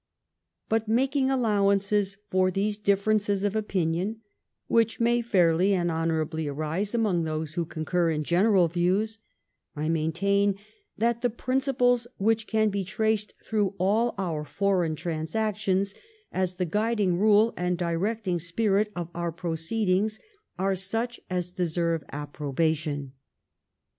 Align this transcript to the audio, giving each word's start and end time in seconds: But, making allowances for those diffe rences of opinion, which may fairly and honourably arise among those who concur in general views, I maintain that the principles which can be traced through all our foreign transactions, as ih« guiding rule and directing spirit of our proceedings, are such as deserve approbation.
But, 0.67 0.87
making 0.87 1.29
allowances 1.29 2.17
for 2.31 2.49
those 2.49 2.79
diffe 2.79 3.03
rences 3.05 3.43
of 3.45 3.55
opinion, 3.55 4.21
which 4.65 4.99
may 4.99 5.21
fairly 5.21 5.75
and 5.75 5.91
honourably 5.91 6.47
arise 6.47 6.95
among 6.95 7.23
those 7.23 7.53
who 7.53 7.65
concur 7.65 8.09
in 8.09 8.23
general 8.23 8.67
views, 8.67 9.19
I 9.75 9.89
maintain 9.89 10.55
that 10.97 11.21
the 11.21 11.29
principles 11.29 12.07
which 12.17 12.47
can 12.47 12.69
be 12.69 12.83
traced 12.83 13.35
through 13.45 13.75
all 13.77 14.15
our 14.17 14.43
foreign 14.43 14.95
transactions, 14.95 15.93
as 16.31 16.59
ih« 16.59 16.65
guiding 16.65 17.19
rule 17.19 17.53
and 17.55 17.77
directing 17.77 18.39
spirit 18.39 18.91
of 18.95 19.11
our 19.13 19.31
proceedings, 19.31 20.19
are 20.57 20.73
such 20.73 21.19
as 21.29 21.51
deserve 21.51 22.03
approbation. 22.11 23.11